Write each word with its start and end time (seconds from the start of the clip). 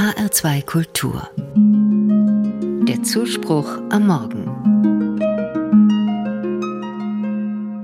HR2 0.00 0.64
Kultur. 0.64 1.28
Der 2.88 3.02
Zuspruch 3.02 3.82
am 3.90 4.06
Morgen. 4.06 4.46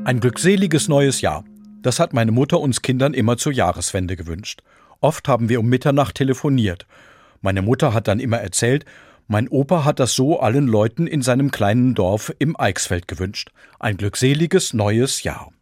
Ein 0.06 0.21
glückseliges 0.21 0.88
neues 0.88 1.21
Jahr. 1.21 1.44
Das 1.83 2.01
hat 2.01 2.15
meine 2.15 2.33
Mutter 2.33 2.58
uns 2.58 2.81
Kindern 2.81 3.13
immer 3.13 3.37
zur 3.37 3.53
Jahreswende 3.53 4.17
gewünscht. 4.17 4.63
Oft 5.03 5.29
haben 5.29 5.51
wir 5.51 5.60
um 5.60 5.67
Mitternacht 5.67 6.15
telefoniert. 6.15 6.87
Meine 7.42 7.60
Mutter 7.60 7.92
hat 7.92 8.08
dann 8.08 8.19
immer 8.19 8.38
erzählt, 8.38 8.87
mein 9.28 9.46
Opa 9.48 9.85
hat 9.85 10.01
das 10.01 10.14
so 10.14 10.40
allen 10.40 10.69
Leuten 10.69 11.06
in 11.06 11.21
seinem 11.21 11.51
kleinen 11.51 11.94
Dorf 11.94 12.33
im 12.38 12.58
Eichsfeld 12.58 13.08
gewünscht. 13.08 13.51
Ein 13.78 13.98
glückseliges 13.98 14.72
neues 14.72 15.22
Jahr. 15.22 15.53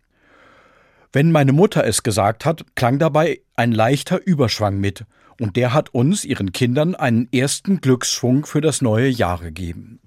Wenn 1.14 1.30
meine 1.30 1.52
Mutter 1.52 1.84
es 1.84 2.02
gesagt 2.02 2.44
hat, 2.44 2.64
klang 2.74 2.98
dabei 2.98 3.40
ein 3.54 3.70
leichter 3.70 4.20
Überschwang 4.26 4.80
mit, 4.80 5.04
und 5.40 5.54
der 5.54 5.72
hat 5.72 5.94
uns, 5.94 6.24
ihren 6.24 6.50
Kindern, 6.50 6.96
einen 6.96 7.28
ersten 7.32 7.80
Glücksschwung 7.80 8.44
für 8.46 8.60
das 8.60 8.82
neue 8.82 9.06
Jahr 9.06 9.38
gegeben. 9.38 10.00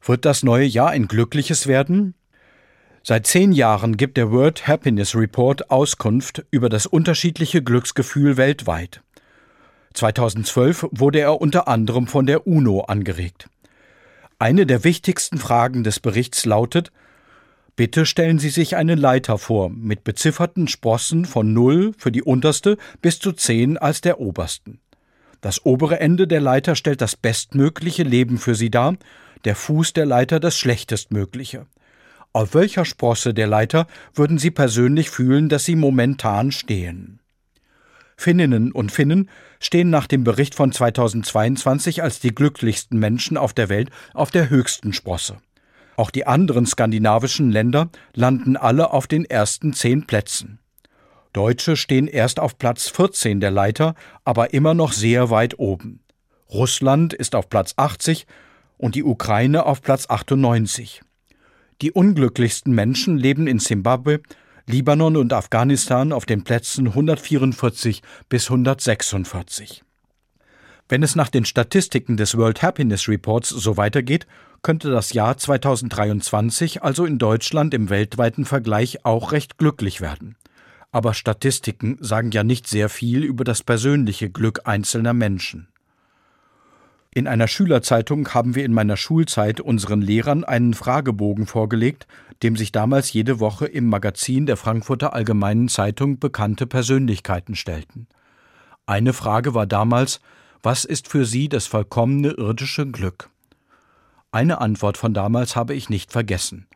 Wird 0.00 0.24
das 0.24 0.44
neue 0.44 0.64
Jahr 0.64 0.90
ein 0.90 1.08
glückliches 1.08 1.66
werden? 1.66 2.14
Seit 3.02 3.26
zehn 3.26 3.50
Jahren 3.50 3.96
gibt 3.96 4.16
der 4.16 4.30
World 4.30 4.68
Happiness 4.68 5.16
Report 5.16 5.72
Auskunft 5.72 6.46
über 6.52 6.68
das 6.68 6.86
unterschiedliche 6.86 7.64
Glücksgefühl 7.64 8.36
weltweit. 8.36 9.02
2012 9.94 10.86
wurde 10.92 11.18
er 11.18 11.40
unter 11.40 11.66
anderem 11.66 12.06
von 12.06 12.26
der 12.26 12.46
UNO 12.46 12.82
angeregt. 12.82 13.48
Eine 14.38 14.66
der 14.66 14.84
wichtigsten 14.84 15.38
Fragen 15.38 15.82
des 15.82 15.98
Berichts 15.98 16.46
lautet, 16.46 16.92
Bitte 17.76 18.06
stellen 18.06 18.38
Sie 18.38 18.48
sich 18.48 18.74
eine 18.74 18.94
Leiter 18.94 19.36
vor, 19.36 19.68
mit 19.68 20.02
bezifferten 20.02 20.66
Sprossen 20.66 21.26
von 21.26 21.52
0 21.52 21.92
für 21.98 22.10
die 22.10 22.22
unterste 22.22 22.78
bis 23.02 23.18
zu 23.18 23.32
10 23.32 23.76
als 23.76 24.00
der 24.00 24.18
obersten. 24.18 24.80
Das 25.42 25.66
obere 25.66 26.00
Ende 26.00 26.26
der 26.26 26.40
Leiter 26.40 26.74
stellt 26.74 27.02
das 27.02 27.16
bestmögliche 27.16 28.02
Leben 28.02 28.38
für 28.38 28.54
Sie 28.54 28.70
dar, 28.70 28.96
der 29.44 29.54
Fuß 29.54 29.92
der 29.92 30.06
Leiter 30.06 30.40
das 30.40 30.56
schlechtestmögliche. 30.56 31.66
Auf 32.32 32.54
welcher 32.54 32.86
Sprosse 32.86 33.34
der 33.34 33.46
Leiter 33.46 33.86
würden 34.14 34.38
Sie 34.38 34.50
persönlich 34.50 35.10
fühlen, 35.10 35.50
dass 35.50 35.66
Sie 35.66 35.76
momentan 35.76 36.52
stehen? 36.52 37.20
Finninnen 38.16 38.72
und 38.72 38.90
Finnen 38.90 39.28
stehen 39.60 39.90
nach 39.90 40.06
dem 40.06 40.24
Bericht 40.24 40.54
von 40.54 40.72
2022 40.72 42.02
als 42.02 42.20
die 42.20 42.34
glücklichsten 42.34 42.98
Menschen 42.98 43.36
auf 43.36 43.52
der 43.52 43.68
Welt 43.68 43.90
auf 44.14 44.30
der 44.30 44.48
höchsten 44.48 44.94
Sprosse. 44.94 45.36
Auch 45.96 46.10
die 46.10 46.26
anderen 46.26 46.66
skandinavischen 46.66 47.50
Länder 47.50 47.88
landen 48.14 48.56
alle 48.56 48.92
auf 48.92 49.06
den 49.06 49.24
ersten 49.24 49.72
zehn 49.72 50.06
Plätzen. 50.06 50.58
Deutsche 51.32 51.76
stehen 51.76 52.06
erst 52.06 52.40
auf 52.40 52.58
Platz 52.58 52.88
14 52.88 53.40
der 53.40 53.50
Leiter, 53.50 53.94
aber 54.24 54.54
immer 54.54 54.74
noch 54.74 54.92
sehr 54.92 55.30
weit 55.30 55.58
oben. 55.58 56.00
Russland 56.50 57.12
ist 57.12 57.34
auf 57.34 57.48
Platz 57.48 57.74
80 57.76 58.26
und 58.78 58.94
die 58.94 59.04
Ukraine 59.04 59.66
auf 59.66 59.82
Platz 59.82 60.08
98. 60.08 61.02
Die 61.82 61.92
unglücklichsten 61.92 62.74
Menschen 62.74 63.18
leben 63.18 63.46
in 63.46 63.58
Simbabwe, 63.58 64.20
Libanon 64.66 65.16
und 65.16 65.32
Afghanistan 65.32 66.12
auf 66.12 66.24
den 66.24 66.42
Plätzen 66.42 66.88
144 66.88 68.02
bis 68.28 68.50
146. 68.50 69.84
Wenn 70.88 71.02
es 71.02 71.16
nach 71.16 71.28
den 71.28 71.44
Statistiken 71.44 72.16
des 72.16 72.36
World 72.36 72.62
Happiness 72.62 73.08
Reports 73.08 73.48
so 73.48 73.76
weitergeht, 73.76 74.26
könnte 74.66 74.90
das 74.90 75.12
Jahr 75.12 75.36
2023 75.36 76.82
also 76.82 77.04
in 77.04 77.20
Deutschland 77.20 77.72
im 77.72 77.88
weltweiten 77.88 78.44
Vergleich 78.44 79.04
auch 79.04 79.30
recht 79.30 79.58
glücklich 79.58 80.00
werden. 80.00 80.34
Aber 80.90 81.14
Statistiken 81.14 81.98
sagen 82.00 82.32
ja 82.32 82.42
nicht 82.42 82.66
sehr 82.66 82.88
viel 82.88 83.22
über 83.22 83.44
das 83.44 83.62
persönliche 83.62 84.28
Glück 84.28 84.62
einzelner 84.64 85.12
Menschen. 85.12 85.68
In 87.14 87.28
einer 87.28 87.46
Schülerzeitung 87.46 88.34
haben 88.34 88.56
wir 88.56 88.64
in 88.64 88.74
meiner 88.74 88.96
Schulzeit 88.96 89.60
unseren 89.60 90.02
Lehrern 90.02 90.42
einen 90.42 90.74
Fragebogen 90.74 91.46
vorgelegt, 91.46 92.08
dem 92.42 92.56
sich 92.56 92.72
damals 92.72 93.12
jede 93.12 93.38
Woche 93.38 93.66
im 93.66 93.88
Magazin 93.88 94.46
der 94.46 94.56
Frankfurter 94.56 95.12
Allgemeinen 95.12 95.68
Zeitung 95.68 96.18
bekannte 96.18 96.66
Persönlichkeiten 96.66 97.54
stellten. 97.54 98.08
Eine 98.84 99.12
Frage 99.12 99.54
war 99.54 99.68
damals, 99.68 100.20
was 100.60 100.84
ist 100.84 101.06
für 101.06 101.24
Sie 101.24 101.48
das 101.48 101.68
vollkommene 101.68 102.30
irdische 102.30 102.84
Glück? 102.90 103.30
Eine 104.36 104.60
Antwort 104.60 104.98
von 104.98 105.14
damals 105.14 105.56
habe 105.56 105.72
ich 105.72 105.88
nicht 105.88 106.12
vergessen. 106.12 106.66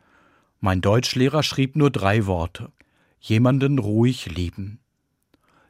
Mein 0.61 0.81
Deutschlehrer 0.81 1.43
schrieb 1.43 1.75
nur 1.75 1.91
drei 1.91 2.25
Worte. 2.25 2.71
Jemanden 3.19 3.77
ruhig 3.77 4.25
lieben. 4.35 4.79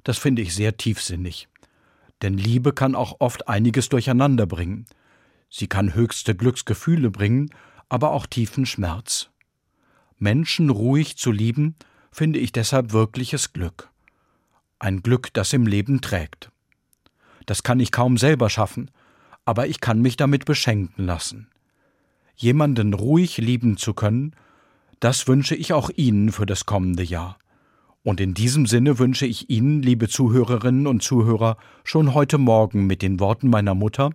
Das 0.06 0.18
finde 0.18 0.41
ich 0.41 0.56
sehr 0.56 0.78
tiefsinnig. 0.78 1.50
Denn 2.22 2.38
Liebe 2.38 2.72
kann 2.72 2.96
auch 2.96 3.18
oft 3.19 3.50
einiges 3.50 3.90
durcheinander 3.90 4.46
bringen. 4.46 4.85
Sie 5.50 5.68
kann 5.68 5.94
höchste 5.94 6.34
Glücksgefühle 6.34 7.12
bringen, 7.12 7.50
aber 7.90 8.12
auch 8.12 8.25
tiefen 8.25 8.66
Schmerz. 8.66 9.30
Menschen 10.18 10.69
ruhig 10.69 11.18
zu 11.18 11.30
lieben, 11.30 11.75
finde 12.09 12.40
ich 12.40 12.53
deshalb 12.53 12.94
wirkliches 12.94 13.51
Glück. 13.51 13.90
Ein 14.80 15.03
Glück, 15.03 15.34
das 15.34 15.51
im 15.51 15.68
Leben 15.68 16.00
trägt. 16.00 16.51
Das 17.47 17.63
kann 17.63 17.81
ich 17.81 17.91
kaum 17.91 18.18
selber 18.18 18.50
schaffen, 18.50 18.91
aber 19.44 19.68
ich 19.68 19.81
kann 19.81 20.01
mich 20.01 20.16
damit 20.16 20.46
beschenken 20.46 21.06
lassen. 21.06 21.50
Jemanden 22.41 22.96
ruhig 22.96 23.38
lieben 23.38 23.78
zu 23.78 23.94
können, 23.94 24.35
das 25.00 25.28
wünsche 25.28 25.53
ich 25.53 25.74
auch 25.74 25.91
Ihnen 25.96 26.31
für 26.31 26.47
das 26.47 26.66
kommende 26.66 27.03
Jahr. 27.03 27.38
Und 28.02 28.19
in 28.19 28.34
diesem 28.34 28.66
Sinne 28.66 28.97
wünsche 28.97 29.28
ich 29.28 29.52
Ihnen, 29.52 29.84
liebe 29.84 30.07
Zuhörerinnen 30.07 30.88
und 30.88 31.03
Zuhörer, 31.03 31.57
schon 31.84 32.16
heute 32.16 32.40
Morgen 32.40 32.88
mit 32.88 33.03
den 33.03 33.19
Worten 33.19 33.47
meiner 33.51 33.75
Mutter 33.75 34.09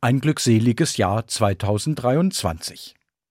ein 0.00 0.20
glückseliges 0.20 0.96
Jahr 0.96 1.26
2023. 1.26 2.94